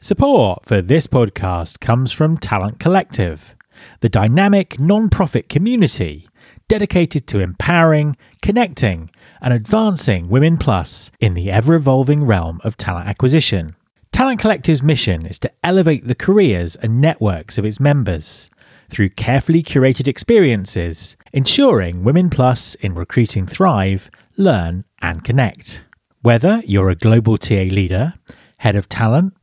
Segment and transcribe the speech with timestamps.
[0.00, 3.56] Support for this podcast comes from Talent Collective,
[3.98, 6.28] the dynamic non profit community
[6.68, 13.08] dedicated to empowering, connecting, and advancing Women Plus in the ever evolving realm of talent
[13.08, 13.74] acquisition.
[14.12, 18.50] Talent Collective's mission is to elevate the careers and networks of its members
[18.90, 25.84] through carefully curated experiences, ensuring Women Plus in recruiting thrive, learn, and connect.
[26.22, 28.14] Whether you're a global TA leader,
[28.58, 29.34] head of talent,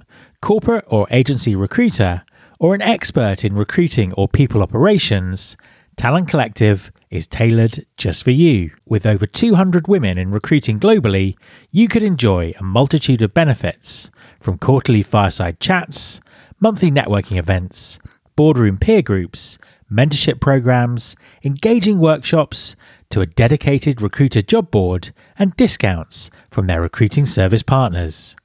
[0.45, 2.23] corporate or agency recruiter,
[2.59, 5.57] or an expert in recruiting or people operations,
[5.95, 8.69] Talent Collective is tailored just for you.
[8.85, 11.35] With over 200 women in recruiting globally,
[11.71, 16.21] you could enjoy a multitude of benefits from quarterly fireside chats,
[16.59, 17.97] monthly networking events,
[18.35, 19.57] boardroom peer groups,
[19.91, 22.75] mentorship programs, engaging workshops,
[23.09, 28.35] to a dedicated recruiter job board and discounts from their recruiting service partners.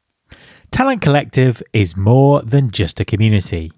[0.70, 3.73] Talent Collective is more than just a community.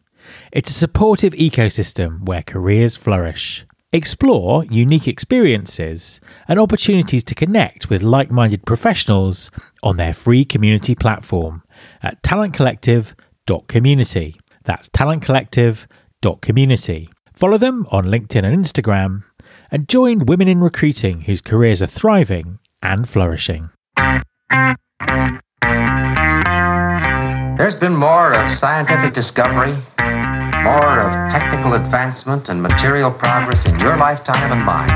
[0.52, 3.65] It's a supportive ecosystem where careers flourish.
[3.93, 9.51] Explore unique experiences and opportunities to connect with like minded professionals
[9.82, 11.62] on their free community platform
[12.02, 14.37] at talentcollective.community.
[14.65, 17.09] That's talentcollective.community.
[17.34, 19.24] Follow them on LinkedIn and Instagram
[19.71, 23.71] and join women in recruiting whose careers are thriving and flourishing.
[27.83, 29.73] Been more of scientific discovery,
[30.63, 34.87] more of technical advancement and material progress in your lifetime and mine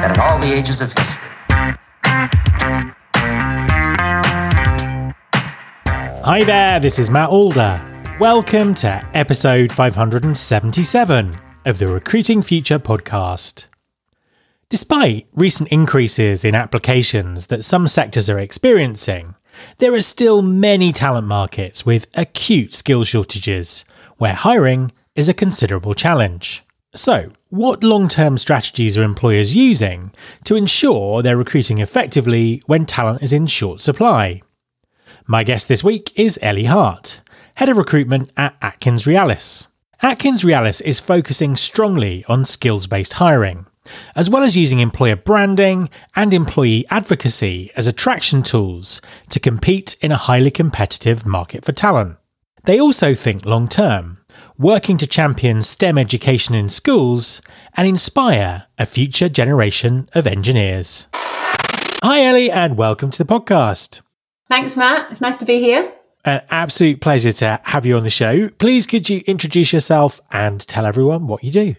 [0.00, 1.22] than in all the ages of history.
[6.24, 7.80] Hi there, this is Matt Alder.
[8.18, 13.66] Welcome to episode 577 of the Recruiting Future podcast.
[14.68, 19.35] Despite recent increases in applications that some sectors are experiencing,
[19.78, 23.84] there are still many talent markets with acute skill shortages
[24.18, 26.64] where hiring is a considerable challenge.
[26.94, 30.12] So, what long term strategies are employers using
[30.44, 34.42] to ensure they're recruiting effectively when talent is in short supply?
[35.26, 37.20] My guest this week is Ellie Harte,
[37.56, 39.66] Head of Recruitment at AtkinsRéalis.
[40.02, 43.66] Atkins Realis is focusing strongly on skills based hiring
[44.14, 50.12] as well as using employer branding and employee advocacy as attraction tools to compete in
[50.12, 52.18] a highly competitive market for talent.
[52.64, 54.18] They also think long term,
[54.58, 57.40] working to champion STEM education in schools
[57.74, 61.06] and inspire a future generation of engineers.
[61.12, 64.00] Hi, Ellie, and welcome to the podcast.
[64.48, 65.10] Thanks, Matt.
[65.10, 65.92] It's nice to be here.
[66.24, 68.48] An absolute pleasure to have you on the show.
[68.48, 71.76] Please, could you introduce yourself and tell everyone what you do?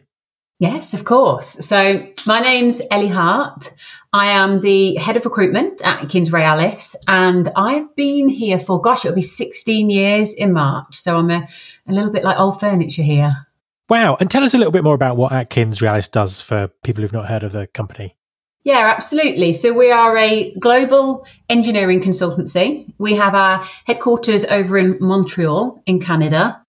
[0.59, 1.65] Yes, of course.
[1.65, 3.73] So my name's Ellie Harte.
[4.11, 9.15] I am the head of recruitment at AtkinsRéalis and I've been here for, gosh, it'll
[9.15, 10.95] be 16 years in March.
[10.95, 11.47] So I'm a,
[11.87, 13.45] a little bit like old furniture here.
[13.87, 14.17] Wow.
[14.19, 17.27] And tell us a little bit more about what AtkinsRéalis does for people who've not
[17.27, 18.15] heard of the company.
[18.63, 19.53] Yeah, absolutely.
[19.53, 22.91] So we are a global engineering consultancy.
[22.97, 26.61] We have our headquarters over in Montreal in Canada.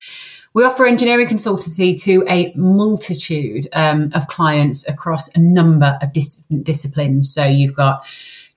[0.55, 6.43] We offer engineering consultancy to a multitude um, of clients across a number of dis-
[6.63, 7.33] disciplines.
[7.33, 8.07] So you've got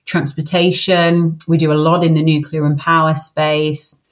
[0.04, 4.02] transportation, we do a lot in the nuclear and power space,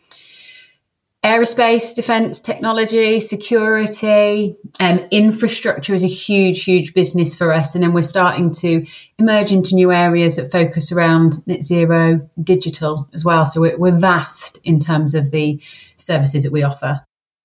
[1.25, 7.75] aerospace, defense, technology, security, um, infrastructure is a huge, huge business for us.
[7.75, 8.87] And then we're starting to
[9.19, 13.45] emerge into new areas that focus around net zero digital as well.
[13.45, 15.61] So we're, we're vast in terms of the
[15.97, 17.05] services that we offer.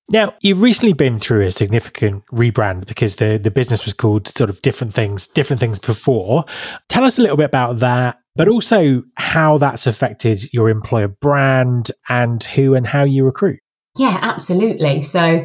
[0.10, 4.50] Now, you've recently been through a significant rebrand because the, the business was called sort
[4.50, 6.46] of different things, different things before.
[6.90, 11.92] Tell us a little bit about that, but also how that's affected your employer brand
[12.08, 13.60] and who and how you recruit.
[13.98, 15.02] Yeah, absolutely.
[15.02, 15.44] So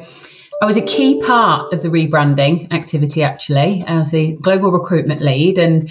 [0.62, 3.82] I was a key part of the rebranding activity, actually.
[3.88, 5.91] I was the global recruitment lead and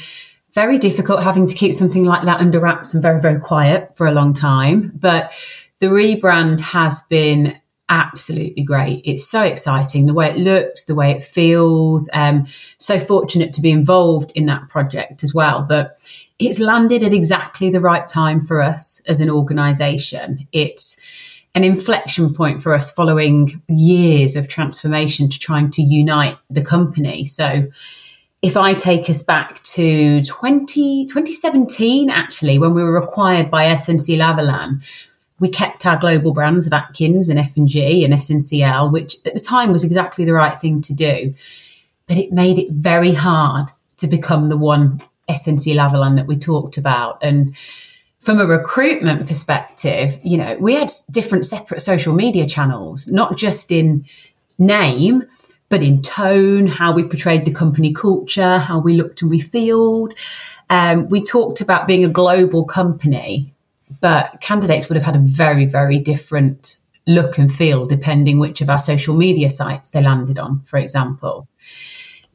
[0.53, 4.05] very difficult having to keep something like that under wraps and very, very quiet for
[4.05, 4.91] a long time.
[4.93, 5.31] But
[5.79, 7.59] the rebrand has been
[7.89, 9.01] absolutely great.
[9.03, 12.09] It's so exciting, the way it looks, the way it feels.
[12.13, 12.45] Um,
[12.77, 15.63] so fortunate to be involved in that project as well.
[15.63, 15.99] But
[16.37, 20.47] it's landed at exactly the right time for us as an organization.
[20.51, 20.97] It's
[21.55, 27.25] an inflection point for us following years of transformation to trying to unite the company.
[27.25, 27.67] So
[28.41, 34.81] if I take us back to 20, 2017, actually, when we were acquired by SNC-Lavalin,
[35.39, 39.71] we kept our global brands of Atkins and F&G and SNCL, which at the time
[39.71, 41.33] was exactly the right thing to do.
[42.07, 47.19] But it made it very hard to become the one SNC-Lavalin that we talked about.
[47.21, 47.55] And
[48.19, 53.71] from a recruitment perspective, you know, we had different separate social media channels, not just
[53.71, 54.05] in
[54.57, 55.23] name,
[55.69, 60.09] but in tone, how we portrayed the company culture, how we looked and we feel.
[60.69, 63.53] Um, we talked about being a global company,
[64.01, 68.69] but candidates would have had a very, very different look and feel depending which of
[68.69, 71.47] our social media sites they landed on, for example.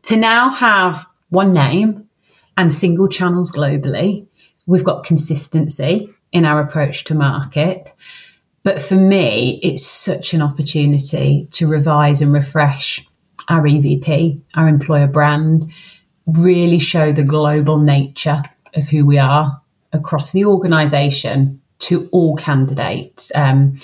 [0.04, 2.08] To now have one name
[2.56, 4.26] and single channels globally,
[4.66, 7.92] we've got consistency in our approach to market.
[8.62, 13.06] But for me, it's such an opportunity to revise and refresh
[13.48, 15.70] our EVP, our employer brand,
[16.26, 18.42] really show the global nature
[18.74, 19.60] of who we are
[19.94, 23.32] across the organisation to all candidates.
[23.34, 23.74] Um,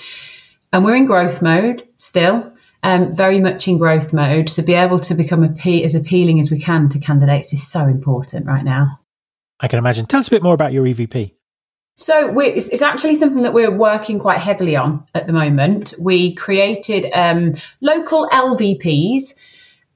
[0.73, 2.51] and we're in growth mode still,
[2.83, 4.49] um, very much in growth mode.
[4.49, 7.81] So be able to become appe- as appealing as we can to candidates is so
[7.81, 8.99] important right now.
[9.59, 10.05] I can imagine.
[10.05, 11.33] Tell us a bit more about your EVP.
[11.97, 15.93] So it's, it's, actually something that we're working quite heavily on at the moment.
[15.99, 19.35] We created um, local LVPs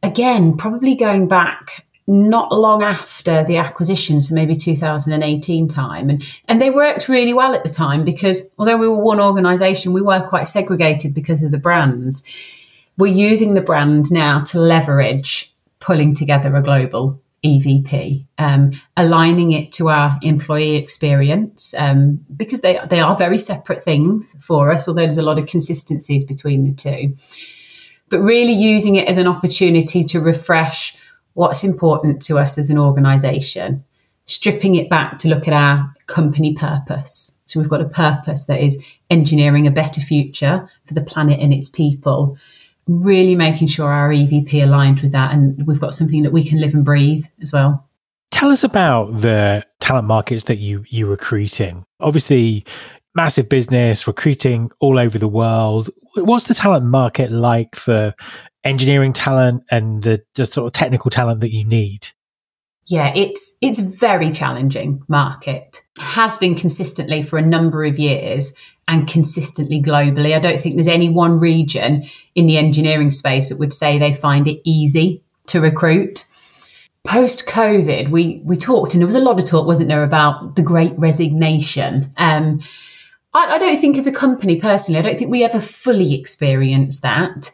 [0.04, 6.10] again, probably going back not long after the acquisition, so maybe 2018 time.
[6.10, 9.94] And, and they worked really well at the time because although we were one organization,
[9.94, 12.24] we were quite segregated because of the brands.
[12.98, 19.72] We're using the brand now to leverage pulling together a global EVP, um, aligning it
[19.74, 25.02] to our employee experience um, because they, they are very separate things for us, although
[25.02, 27.16] there's a lot of consistencies between the two
[28.10, 30.96] but really using it as an opportunity to refresh
[31.36, 33.84] what's important to us as an organization,
[34.26, 37.38] stripping it back to look at our company purpose.
[37.46, 41.54] So we've got a purpose that is engineering a better future for the planet and
[41.54, 42.38] its people.
[42.88, 46.60] Really making sure our EVP aligned with that, and we've got something that we can
[46.60, 47.88] live and breathe as well.
[48.32, 51.84] Tell us about the talent markets that you you recruit in.
[52.00, 52.64] Obviously,
[53.16, 55.90] massive business, recruiting all over the world.
[56.16, 58.14] What's the talent market like for
[58.66, 62.10] engineering talent and the, the sort of technical talent that you need?
[62.88, 65.84] Yeah, it's it's very challenging market.
[65.98, 68.54] Has been consistently for a number of years
[68.88, 70.36] and consistently globally.
[70.36, 72.04] I don't think there's any one region
[72.36, 76.26] in the engineering space that would say they find it easy to recruit.
[77.08, 80.56] Post COVID, we we talked and there was a lot of talk, wasn't there, about
[80.56, 82.12] the great resignation.
[82.18, 82.62] Um,
[83.34, 87.02] I, I don't think as a company personally, I don't think we ever fully experienced
[87.02, 87.52] that,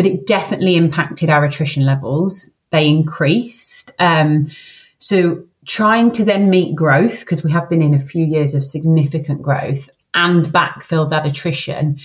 [0.00, 2.48] but it definitely impacted our attrition levels.
[2.70, 3.92] They increased.
[3.98, 4.46] Um,
[4.98, 8.64] so trying to then meet growth, because we have been in a few years of
[8.64, 11.98] significant growth and backfill that attrition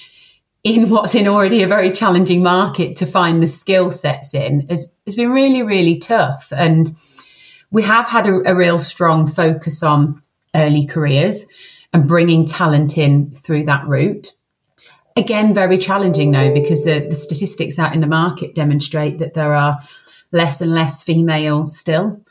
[0.66, 4.94] in what's in already a very challenging market to find the skill sets in has,
[5.06, 6.52] has been really, really tough.
[6.54, 6.92] And
[7.72, 10.22] we have had a, a real strong focus on
[10.54, 11.46] early careers
[11.94, 14.34] and bringing talent in through that route.
[15.18, 19.56] Again, very challenging though, because the, the statistics out in the market demonstrate that there
[19.56, 19.80] are
[20.32, 22.22] less and less females still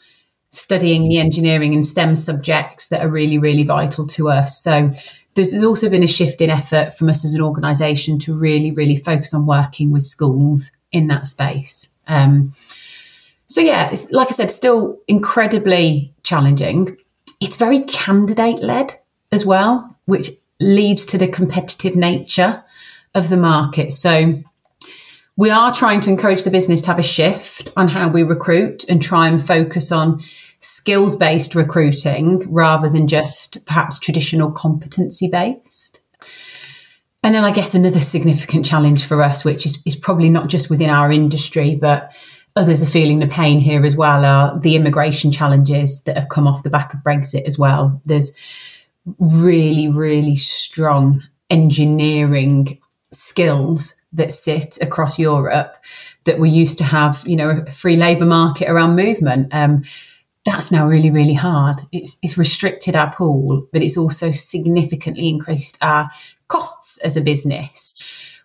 [0.51, 4.63] studying the engineering and STEM subjects that are really, really vital to us.
[4.63, 4.93] So
[5.35, 8.97] there's also been a shift in effort from us as an organisation to really, really
[8.97, 11.89] focus on working with schools in that space.
[12.07, 12.53] Um,
[13.47, 16.97] so yeah, it's, like I said, still incredibly challenging.
[17.41, 19.01] It's very candidate led
[19.33, 20.31] as well, which
[20.61, 22.63] leads to the competitive nature
[23.15, 23.93] of the market.
[23.93, 24.43] So
[25.37, 28.85] we are trying to encourage the business to have a shift on how we recruit
[28.89, 30.21] and try and focus on
[30.61, 36.01] skills based recruiting rather than just perhaps traditional competency based.
[37.23, 40.71] And then I guess another significant challenge for us, which is, is probably not just
[40.71, 42.15] within our industry, but
[42.55, 46.47] others are feeling the pain here as well, are the immigration challenges that have come
[46.47, 48.01] off the back of Brexit as well.
[48.05, 48.33] There's
[49.19, 52.79] really, really strong engineering
[53.15, 55.77] skills that sit across Europe
[56.25, 59.53] that we used to have, you know, a free labour market around movement.
[59.53, 59.85] Um,
[60.45, 61.81] that's now really, really hard.
[61.91, 66.11] It's, it's restricted our pool, but it's also significantly increased our
[66.49, 67.95] costs as a business.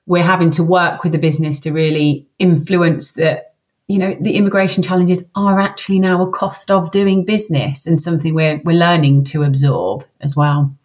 [0.05, 3.45] We're having to work with the business to really influence the
[3.89, 8.35] you know, the immigration challenges are actually now a cost of doing business and something
[8.35, 10.77] we're, we're learning to absorb as well.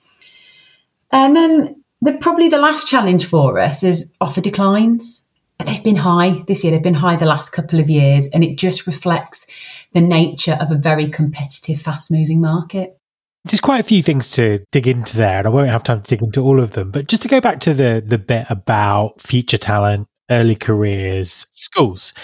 [1.11, 5.23] And then the, probably the last challenge for us is offer declines.
[5.65, 8.57] They've been high this year, they've been high the last couple of years, and it
[8.57, 9.47] just reflects
[9.93, 12.99] the nature of a very competitive, fast moving market.
[13.45, 16.09] There's quite a few things to dig into there, and I won't have time to
[16.09, 16.91] dig into all of them.
[16.91, 22.15] But just to go back to the the bit about future talent early careers schools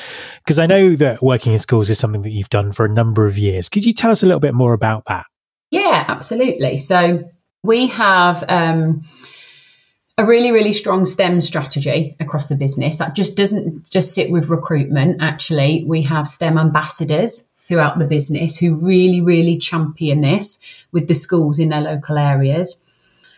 [0.42, 3.26] because i know that working in schools is something that you've done for a number
[3.26, 5.26] of years could you tell us a little bit more about that
[5.70, 7.22] yeah absolutely so
[7.62, 9.02] We have um,
[10.20, 14.50] a really, really strong STEM strategy across the business that just doesn't just sit with
[14.50, 15.22] recruitment.
[15.22, 21.14] Actually, we have STEM ambassadors throughout the business who really, really champion this with the
[21.14, 22.86] schools in their local areas.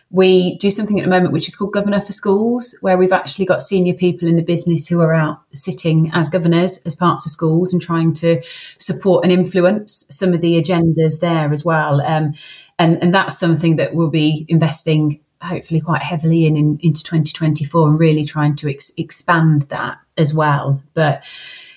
[0.09, 3.45] We do something at the moment which is called Governor for Schools, where we've actually
[3.45, 7.31] got senior people in the business who are out sitting as governors as parts of
[7.31, 8.41] schools and trying to
[8.77, 12.01] support and influence some of the agendas there as well.
[12.01, 12.33] Um,
[12.77, 17.89] and, and that's something that we'll be investing hopefully quite heavily in, in into 2024
[17.89, 20.81] and really trying to ex- expand that as well.
[20.93, 21.25] But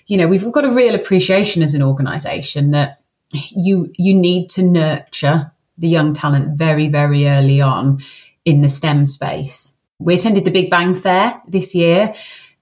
[0.06, 3.00] you know, we've got a real appreciation as an organisation that
[3.32, 8.00] you you need to nurture the young talent very very early on
[8.44, 9.80] in the STEM space.
[9.98, 12.14] We attended the Big Bang Fair this year.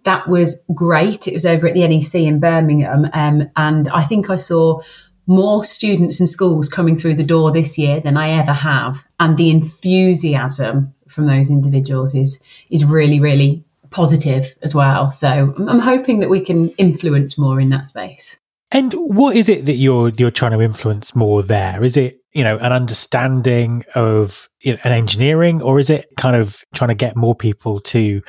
[0.05, 1.27] That was great.
[1.27, 4.81] It was over at the NEC in Birmingham, um, and I think I saw
[5.27, 9.05] more students and schools coming through the door this year than I ever have.
[9.19, 15.11] And the enthusiasm from those individuals is is really, really positive as well.
[15.11, 18.41] So I'm hoping that we can influence more in that space.
[18.73, 21.83] And what is it that you're you're trying to influence more there?
[21.85, 26.35] Is it you know an understanding of you know, an engineering, or is it kind
[26.35, 28.21] of trying to get more people to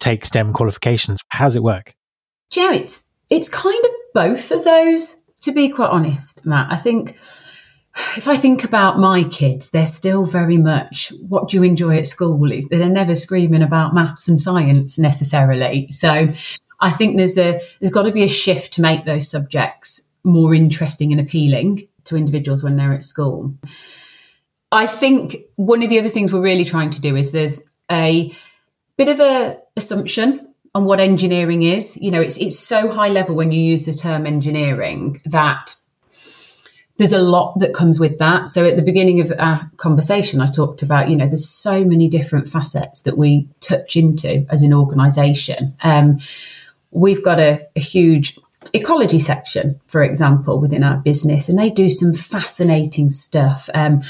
[0.00, 1.22] take STEM qualifications?
[1.30, 1.94] How does it work?
[2.50, 6.68] Do you know, it's it's kind of both of those to be quite honest, Matt,
[6.70, 7.16] I think
[8.16, 12.06] if I think about my kids, they're still very much what do you enjoy at
[12.06, 12.40] school?
[12.68, 15.88] They're never screaming about maths and science necessarily.
[15.90, 16.30] So
[16.80, 20.54] I think there's a there's got to be a shift to make those subjects more
[20.54, 23.54] interesting and appealing to individuals when they're at school.
[24.72, 28.32] I think one of the other things we're really trying to do is there's a
[28.96, 31.96] bit of a assumption on what engineering is.
[31.96, 35.76] You know, it's it's so high level when you use the term engineering that
[36.96, 38.48] there's a lot that comes with that.
[38.48, 42.08] So at the beginning of our conversation, I talked about, you know, there's so many
[42.08, 45.74] different facets that we touch into as an organization.
[45.82, 46.20] Um,
[46.92, 48.38] we've got a, a huge
[48.72, 53.68] ecology section, for example, within our business, and they do some fascinating stuff.
[53.74, 54.00] Um,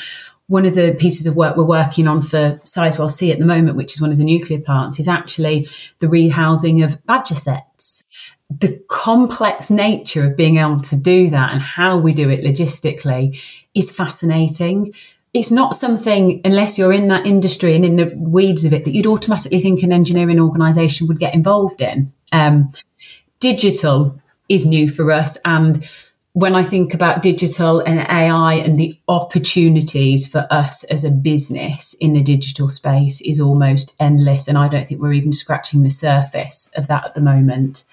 [0.46, 3.76] one of the pieces of work we're working on for Sizewell C at the moment,
[3.76, 5.68] which is one of the nuclear plants, is actually
[6.00, 8.04] the rehousing of badger setts.
[8.50, 13.40] The complex nature of being able to do that and how we do it logistically
[13.74, 14.94] is fascinating.
[15.32, 18.92] It's not something, unless you're in that industry and in the weeds of it, that
[18.92, 22.12] you'd automatically think an engineering organisation would get involved in.
[22.32, 22.70] Um,
[23.40, 25.88] digital is new for us and
[26.34, 31.94] when I think about digital and AI and the opportunities for us as a business
[32.00, 34.48] in the digital space is almost endless.
[34.48, 37.84] And I don't think we're even scratching the surface of that at the moment.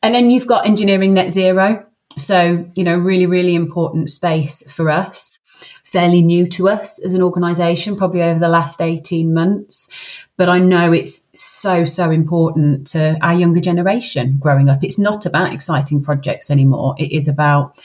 [0.00, 1.84] And then you've got engineering net zero.
[2.16, 5.40] So, you know, really, really important space for us,
[5.86, 9.88] fairly new to us as an organization, probably over the last 18 months.
[10.36, 14.82] But I know it's so, so important to our younger generation growing up.
[14.82, 16.96] It's not about exciting projects anymore.
[16.98, 17.76] It is about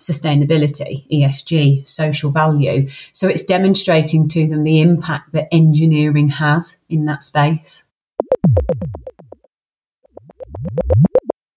[0.00, 2.88] sustainability, ESG, social value.
[3.12, 7.84] So it's demonstrating to them the impact that engineering has in that space.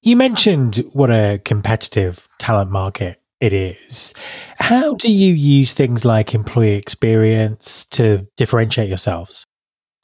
[0.04, 4.13] You mentioned what a competitive talent market it is.
[4.58, 9.46] How do you use things like employee experience to differentiate yourselves?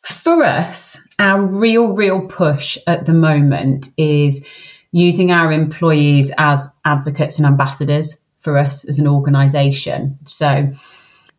[0.06, 4.48] For us, our real, real push at the moment is
[4.92, 10.20] using our employees as advocates and ambassadors for us as an organization.
[10.26, 10.72] So,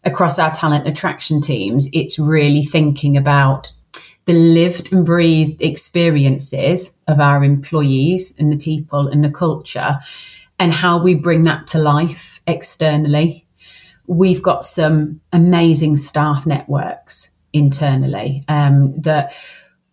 [0.02, 3.72] across our talent attraction teams, it's really thinking about
[4.24, 9.98] the lived and breathed experiences of our employees and the people and the culture
[10.58, 13.46] and how we bring that to life externally.
[14.06, 19.34] We've got some amazing staff networks internally um, that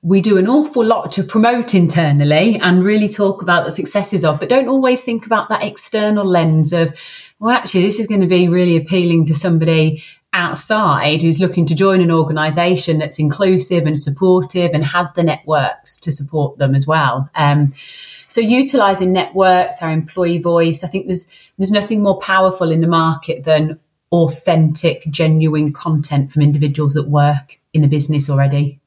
[0.01, 4.39] we do an awful lot to promote internally and really talk about the successes of,
[4.39, 6.93] but don't always think about that external lens of,
[7.39, 10.03] well, actually, this is going to be really appealing to somebody
[10.33, 15.99] outside who's looking to join an organization that's inclusive and supportive and has the networks
[15.99, 17.29] to support them as well.
[17.35, 17.73] Um,
[18.31, 22.87] so utilizing networks, our employee voice, I think there's there's nothing more powerful in the
[22.87, 23.77] market than
[24.13, 28.79] authentic, genuine content from individuals that work in the business already.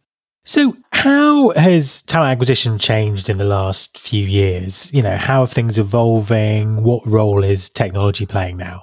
[0.46, 4.90] So, how has talent acquisition changed in the last few years?
[4.94, 6.82] You know, how are things evolving?
[6.82, 8.82] What role is technology playing now?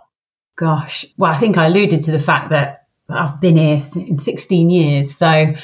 [0.58, 4.70] Gosh, well, I think I alluded to the fact that I've been here in 16
[4.70, 5.16] years.
[5.16, 5.56] So,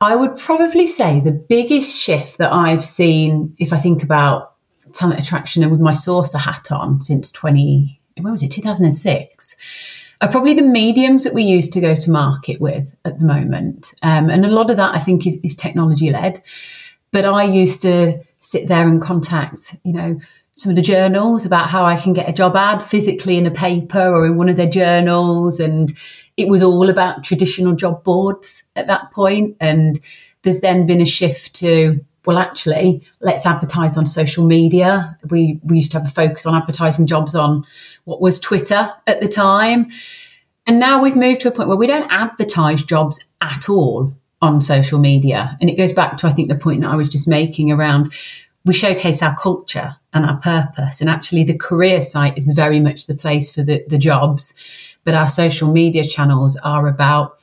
[0.00, 4.54] I would probably say the biggest shift that I've seen, if I think about
[4.92, 9.56] talent attraction and with my Sourcer hat on since 20, when was it, 2006,
[10.20, 13.94] are probably the mediums that we use to go to market with at the moment.
[14.02, 16.42] Um, and a lot of that I think is, is technology led.
[17.10, 20.20] But I used to sit there and contact, you know,
[20.54, 23.50] some of the journals about how I can get a job ad physically in a
[23.50, 25.58] paper or in one of their journals.
[25.58, 25.92] And
[26.36, 29.56] it was all about traditional job boards at that point.
[29.60, 30.00] And
[30.42, 35.18] there's then been a shift to, well, actually, let's advertise on social media.
[35.28, 37.64] We, we used to have a focus on advertising jobs on
[38.04, 39.90] what was Twitter at the time.
[40.66, 44.60] And now we've moved to a point where we don't advertise jobs at all on
[44.60, 45.56] social media.
[45.60, 48.12] And it goes back to, I think, the point that I was just making around
[48.64, 51.00] we showcase our culture and our purpose.
[51.00, 54.54] And actually, the career site is very much the place for the, the jobs.
[55.04, 57.40] But our social media channels are about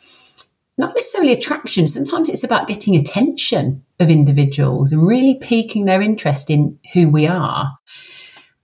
[0.78, 1.86] not necessarily attraction.
[1.86, 7.28] Sometimes it's about getting attention of individuals and really piquing their interest in who we
[7.28, 7.78] are.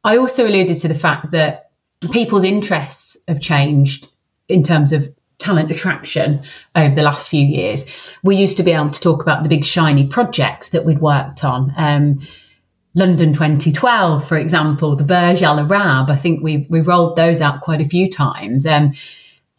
[0.04, 1.70] I also alluded to the fact that
[2.12, 4.10] people's interests have changed
[4.48, 6.42] in terms of talent attraction
[6.76, 7.86] over the last few years.
[8.24, 11.44] We used to be able to talk about the big shiny projects that we'd worked
[11.44, 11.74] on.
[11.78, 12.18] Um,
[12.98, 17.62] London 2012, for example, the Burj Al Arab, I think we, we rolled those out
[17.62, 18.66] quite a few times.
[18.66, 18.92] Um,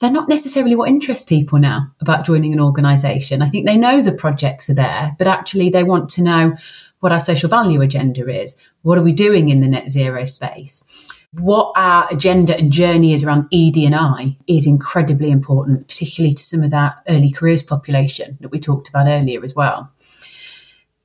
[0.01, 3.41] they're not necessarily what interests people now about joining an organisation.
[3.41, 6.57] I think they know the projects are there, but actually they want to know
[6.99, 8.57] what our social value agenda is.
[8.83, 11.09] What are we doing in the net zero space?
[11.35, 16.73] What our agenda and journey is around ED&I is incredibly important, particularly to some of
[16.73, 19.93] that early careers population that we talked about earlier as well.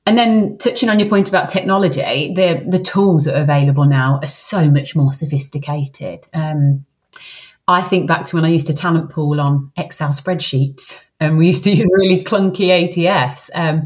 [0.06, 4.18] And then touching on your point about technology, the the tools that are available now
[4.22, 6.26] are so much more sophisticated.
[6.34, 6.84] Um,
[7.66, 11.46] I think back to when I used to talent pool on Excel spreadsheets, and we
[11.46, 12.68] used to use really clunky
[13.08, 13.50] ATS.
[13.54, 13.84] Um,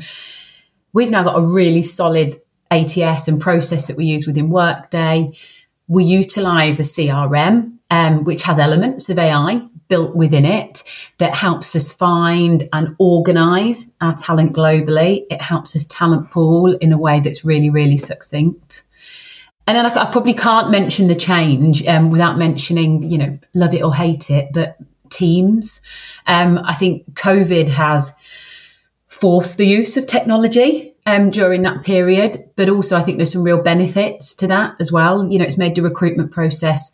[0.92, 2.40] we've now got a really solid
[2.72, 5.32] ATS and process that we use within Workday.
[5.87, 10.85] We utilize a CRM, um, which has elements of AI built within it
[11.18, 15.25] that helps us find and organize our talent globally.
[15.30, 18.85] It helps us talent pool in a way that's really, really succinct.
[19.66, 23.74] And then I, I probably can't mention the change um, without mentioning, you know, love
[23.74, 24.79] it or hate it, but
[25.11, 25.81] teams.
[26.27, 28.12] Um, I think COVID has
[29.09, 33.42] forced the use of technology um, during that period, but also I think there's some
[33.42, 35.31] real benefits to that as well.
[35.31, 36.92] You know, it's made the recruitment process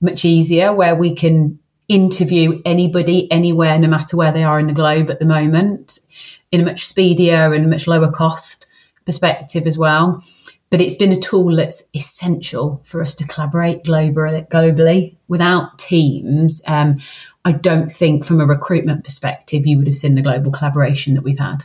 [0.00, 1.58] much easier where we can
[1.92, 5.98] interview anybody anywhere, no matter where they are in the globe at the moment,
[6.50, 8.66] in a much speedier and much lower cost
[9.04, 10.22] perspective as well.
[10.70, 15.16] But it's been a tool that's essential for us to collaborate globally.
[15.28, 16.96] Without teams, um,
[17.44, 21.24] I don't think from a recruitment perspective you would have seen the global collaboration that
[21.24, 21.64] we've had.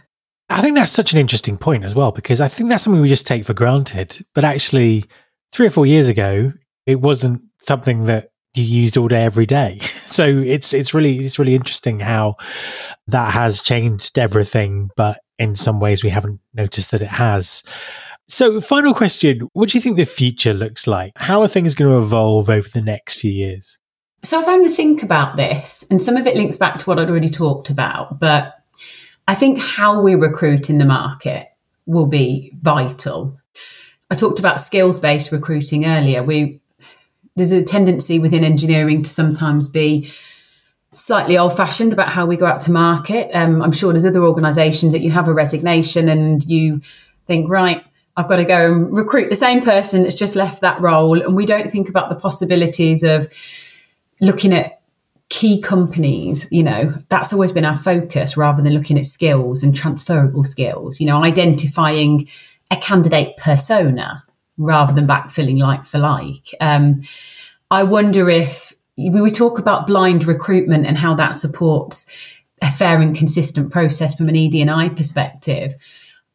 [0.49, 3.07] I think that's such an interesting point as well, because I think that's something we
[3.07, 4.25] just take for granted.
[4.33, 5.05] But actually,
[5.53, 6.51] three or four years ago,
[6.85, 9.79] it wasn't something that you used all day every day.
[10.07, 12.37] So it's it's really it's really interesting how
[13.07, 17.61] that has changed everything, but in some ways we haven't noticed that it has.
[18.29, 21.13] So, final question What do you think the future looks like?
[21.17, 23.77] How are things going to evolve over the next few years?
[24.23, 26.99] So, if I'm to think about this, and some of it links back to what
[26.99, 28.53] I'd already talked about, but
[29.27, 31.47] I think how we recruit in the market
[31.85, 33.37] will be vital.
[34.09, 36.23] I talked about skills based recruiting earlier.
[36.23, 36.61] We
[37.37, 40.11] there's a tendency within engineering to sometimes be
[40.91, 43.29] slightly old fashioned about how we go out to market.
[43.33, 46.81] Um, I'm sure there's other organisations that you have a resignation and you
[47.27, 47.83] think, right,
[48.15, 51.21] I've got to go and recruit the same person that's just left that role.
[51.21, 53.31] And we don't think about the possibilities of
[54.19, 54.81] looking at
[55.29, 56.47] key companies.
[56.51, 60.99] You know, that's always been our focus rather than looking at skills and transferable skills,
[60.99, 62.27] you know, identifying
[62.71, 64.23] a candidate persona
[64.57, 66.47] rather than backfilling like for like.
[66.59, 67.01] Um,
[67.69, 72.05] I wonder if we talk about blind recruitment and how that supports
[72.61, 75.75] a fair and consistent process from an ED&I perspective.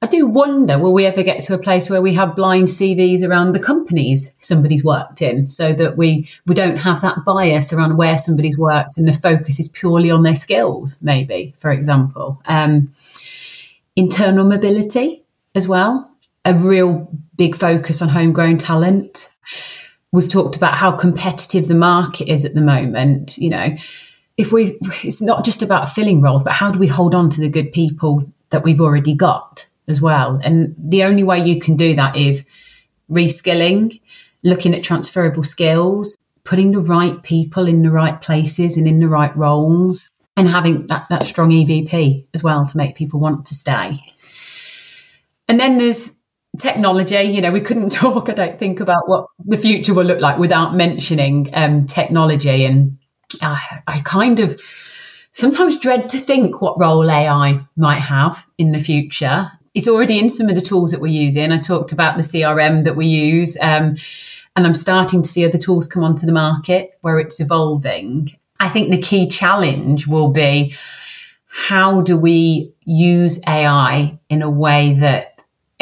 [0.01, 3.27] I do wonder, will we ever get to a place where we have blind CVs
[3.27, 7.97] around the companies somebody's worked in so that we, we don't have that bias around
[7.97, 12.41] where somebody's worked and the focus is purely on their skills, maybe, for example.
[12.47, 12.93] Um,
[13.95, 16.13] internal mobility as well
[16.45, 17.09] a real
[17.43, 19.29] big focus on homegrown talent.
[20.13, 23.37] We've talked about how competitive the market is at the moment.
[23.37, 23.77] You know,
[24.37, 27.41] if we, it's not just about filling roles, but how do we hold on to
[27.41, 30.39] the good people that we've already got as well?
[30.45, 32.47] And the only way you can do that is
[33.11, 34.01] reskilling,
[34.45, 39.09] looking at transferable skills, putting the right people in the right places and in the
[39.09, 43.55] right roles, and having that, that strong EVP as well to make people want to
[43.55, 44.01] stay.
[45.49, 46.15] And then there's
[46.59, 50.21] technology you know we couldn't talk i don't think about what the future will look
[50.21, 52.99] like without mentioning um, technology and
[53.41, 54.61] I, I kind of
[55.33, 59.53] sometimes dread to think what role AI might have in the future.
[59.75, 61.51] It's already in some of the tools that we're using.
[61.51, 63.97] I talked about the CRM that we use, um,
[64.55, 68.37] and I'm starting to see other tools come onto the market where it's evolving.
[68.61, 70.75] I think the key challenge will be
[71.47, 75.32] how do we use AI in a way that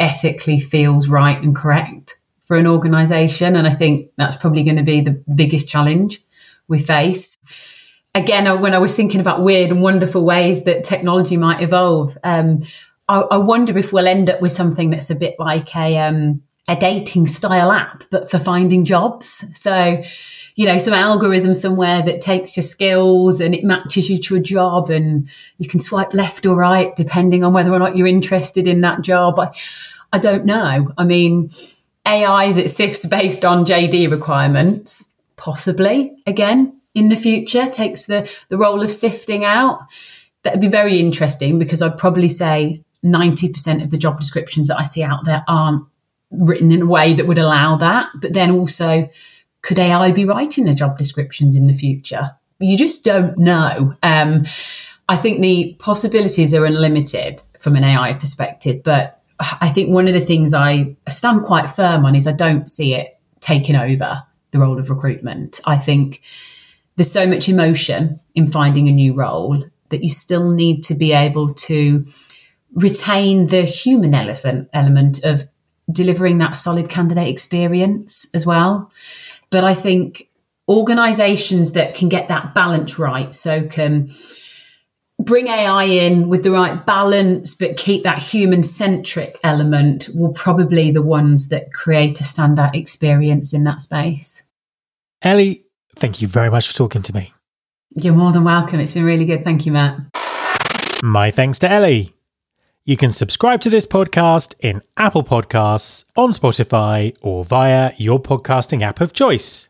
[0.01, 3.55] ethically feels right and correct for an organization?
[3.55, 6.21] And I think that's probably going to be the biggest challenge
[6.67, 7.37] we face
[8.13, 12.61] again, when I was thinking about weird and wonderful ways that technology might evolve, um,
[13.07, 16.43] I, I, wonder if we'll end up with something that's a bit like a um,
[16.67, 19.45] a dating style app, but for finding jobs.
[19.53, 20.01] So,
[20.55, 24.39] you know, some algorithm somewhere that takes your skills and it matches you to a
[24.39, 28.67] job, and you can swipe left or right depending on whether or not you're interested
[28.67, 29.39] in that job.
[29.39, 29.51] I,
[30.13, 30.91] I don't know.
[30.97, 31.49] I mean,
[32.05, 36.15] AI that sifts based on JD requirements, possibly.
[36.25, 39.79] Again, in the future takes the, the role of sifting out.
[40.43, 44.83] That'd be very interesting because I'd probably say 90% of the job descriptions that I
[44.83, 45.85] see out there aren't
[46.31, 48.09] written in a way that would allow that.
[48.19, 49.09] But then also,
[49.61, 52.31] could AI be writing the job descriptions in the future?
[52.59, 53.95] You just don't know.
[54.03, 54.45] Um,
[55.07, 59.20] I think the possibilities are unlimited from an AI perspective, but
[59.59, 62.93] I think one of the things I stand quite firm on is I don't see
[62.93, 65.59] it taking over the role of recruitment.
[65.65, 66.21] I think
[66.95, 71.11] there's so much emotion in finding a new role that you still need to be
[71.11, 72.05] able to
[72.73, 75.43] retain the human element element of
[75.91, 78.91] delivering that solid candidate experience as well.
[79.49, 80.29] But I think
[80.69, 84.09] organizations that can get that balance right, so can
[85.23, 90.91] bring AI in with the right balance, but keep that human centric element, will probably
[90.91, 94.43] the ones that create a standout experience in that space.
[95.21, 97.33] Ellie, Thank you very much for talking to me.
[97.91, 98.79] You're more than welcome.
[98.79, 99.43] It's been really good.
[99.43, 99.99] Thank you, Matt.
[101.03, 102.15] My thanks to Ellie.
[102.85, 108.81] You can subscribe to this podcast in Apple Podcasts, on Spotify, or via your podcasting
[108.81, 109.69] app of choice.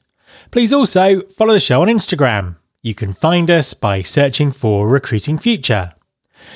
[0.52, 2.56] Please also follow the show on Instagram.
[2.84, 5.92] You can find us by searching for Recruiting Future.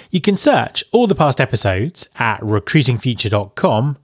[0.09, 3.97] You can search all the past episodes at recruitingfuture.com.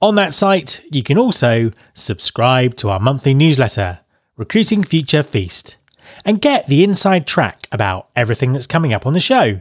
[0.00, 4.00] On that site, you can also subscribe to our monthly newsletter
[4.36, 5.76] Recruiting Future Feast,
[6.24, 9.60] and get the inside track about everything that's coming up on the show.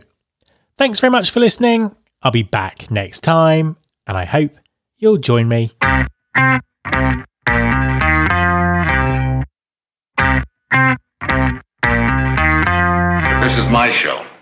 [0.78, 1.96] Thanks very much for listening.
[2.22, 4.52] I'll be back next time, and I hope
[4.98, 5.72] you'll join me.
[13.76, 14.35] My show.